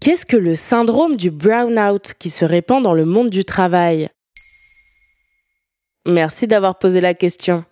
[0.00, 4.08] Qu'est-ce que le syndrome du brownout qui se répand dans le monde du travail?
[6.06, 7.64] Merci d'avoir posé la question.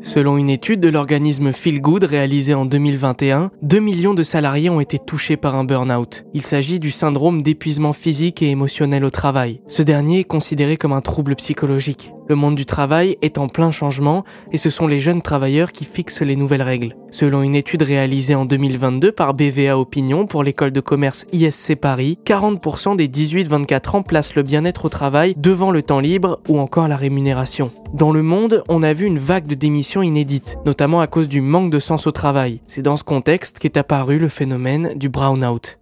[0.00, 4.78] Selon une étude de l'organisme Feel Good réalisée en 2021, 2 millions de salariés ont
[4.78, 6.24] été touchés par un burn-out.
[6.34, 9.60] Il s'agit du syndrome d'épuisement physique et émotionnel au travail.
[9.66, 12.12] Ce dernier est considéré comme un trouble psychologique.
[12.28, 15.84] Le monde du travail est en plein changement et ce sont les jeunes travailleurs qui
[15.84, 16.94] fixent les nouvelles règles.
[17.14, 22.18] Selon une étude réalisée en 2022 par BVA Opinion pour l'école de commerce ISC Paris,
[22.24, 26.88] 40% des 18-24 ans placent le bien-être au travail devant le temps libre ou encore
[26.88, 27.70] la rémunération.
[27.92, 31.40] Dans le monde, on a vu une vague de démissions inédites, notamment à cause du
[31.40, 32.60] manque de sens au travail.
[32.66, 35.78] C'est dans ce contexte qu'est apparu le phénomène du brownout.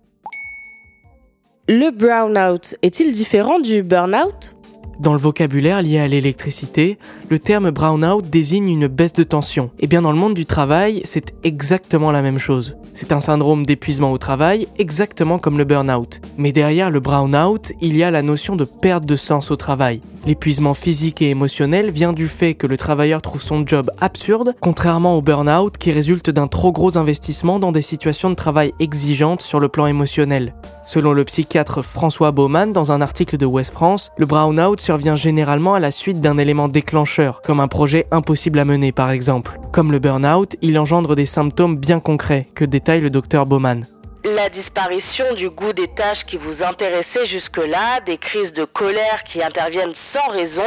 [1.67, 4.53] Le brownout est-il différent du burnout?
[5.03, 6.97] Dans le vocabulaire lié à l'électricité,
[7.29, 9.71] le terme brownout désigne une baisse de tension.
[9.81, 12.77] Et bien dans le monde du travail, c'est exactement la même chose.
[12.93, 16.21] C'est un syndrome d'épuisement au travail, exactement comme le burn-out.
[16.39, 20.01] Mais derrière le brownout, il y a la notion de perte de sens au travail.
[20.25, 25.17] L'épuisement physique et émotionnel vient du fait que le travailleur trouve son job absurde, contrairement
[25.17, 29.59] au burn-out qui résulte d'un trop gros investissement dans des situations de travail exigeantes sur
[29.59, 30.55] le plan émotionnel.
[30.85, 35.75] Selon le psychiatre François Baumann, dans un article de West France, le brownout survient généralement
[35.75, 39.59] à la suite d'un élément déclencheur, comme un projet impossible à mener par exemple.
[39.73, 43.87] Comme le burn-out, il engendre des symptômes bien concrets, que détaille le docteur Baumann.
[44.25, 49.43] La disparition du goût des tâches qui vous intéressaient jusque-là, des crises de colère qui
[49.43, 50.63] interviennent sans raison,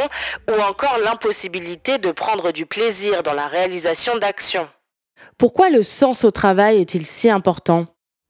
[0.50, 4.67] ou encore l'impossibilité de prendre du plaisir dans la réalisation d'actions.
[5.38, 7.88] Pourquoi le sens au travail est-il si important?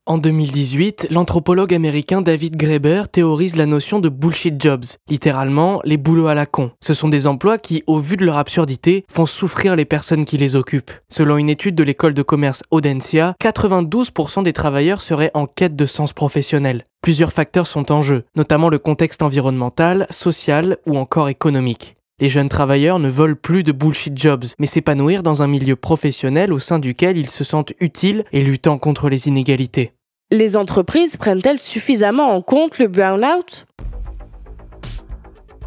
[0.07, 6.27] En 2018, l'anthropologue américain David Graeber théorise la notion de bullshit jobs, littéralement les boulots
[6.27, 6.71] à la con.
[6.79, 10.37] Ce sont des emplois qui, au vu de leur absurdité, font souffrir les personnes qui
[10.37, 10.91] les occupent.
[11.09, 15.87] Selon une étude de l'école de commerce Audencia, 92% des travailleurs seraient en quête de
[15.87, 16.85] sens professionnel.
[17.01, 21.95] Plusieurs facteurs sont en jeu, notamment le contexte environnemental, social ou encore économique.
[22.21, 26.53] Les jeunes travailleurs ne veulent plus de bullshit jobs, mais s'épanouir dans un milieu professionnel
[26.53, 29.91] au sein duquel ils se sentent utiles et luttant contre les inégalités.
[30.31, 33.67] Les entreprises prennent-elles suffisamment en compte le burn-out?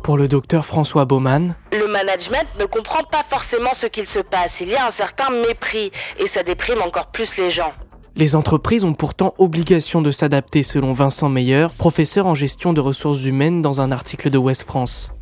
[0.03, 4.61] Pour le docteur François Baumann, le management ne comprend pas forcément ce qu'il se passe.
[4.61, 7.73] Il y a un certain mépris et ça déprime encore plus les gens.
[8.17, 13.23] Les entreprises ont pourtant obligation de s'adapter selon Vincent Meyer, professeur en gestion de ressources
[13.23, 15.13] humaines dans un article de West France.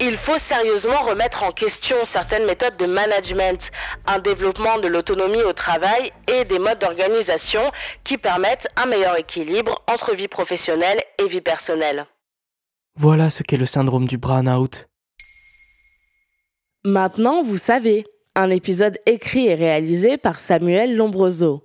[0.00, 3.70] Il faut sérieusement remettre en question certaines méthodes de management,
[4.06, 7.60] un développement de l'autonomie au travail et des modes d'organisation
[8.02, 12.06] qui permettent un meilleur équilibre entre vie professionnelle et vie personnelle.
[12.96, 14.86] Voilà ce qu'est le syndrome du burn-out.
[16.84, 21.64] Maintenant, vous savez, un épisode écrit et réalisé par Samuel Lombroso.